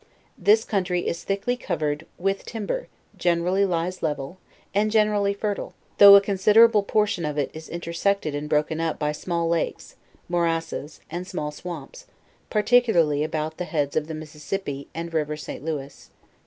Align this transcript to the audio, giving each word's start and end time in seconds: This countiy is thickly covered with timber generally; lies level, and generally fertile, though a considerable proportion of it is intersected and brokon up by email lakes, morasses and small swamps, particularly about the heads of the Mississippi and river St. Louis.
This 0.35 0.65
countiy 0.65 1.05
is 1.05 1.23
thickly 1.23 1.55
covered 1.55 2.07
with 2.17 2.43
timber 2.43 2.87
generally; 3.19 3.65
lies 3.65 4.01
level, 4.01 4.39
and 4.73 4.89
generally 4.89 5.31
fertile, 5.31 5.75
though 5.99 6.15
a 6.15 6.21
considerable 6.21 6.81
proportion 6.81 7.23
of 7.23 7.37
it 7.37 7.51
is 7.53 7.69
intersected 7.69 8.33
and 8.33 8.49
brokon 8.49 8.81
up 8.81 8.97
by 8.97 9.13
email 9.27 9.47
lakes, 9.47 9.97
morasses 10.27 11.01
and 11.11 11.27
small 11.27 11.51
swamps, 11.51 12.07
particularly 12.49 13.23
about 13.23 13.57
the 13.57 13.65
heads 13.65 13.95
of 13.95 14.07
the 14.07 14.15
Mississippi 14.15 14.87
and 14.95 15.13
river 15.13 15.37
St. 15.37 15.63
Louis. 15.63 16.09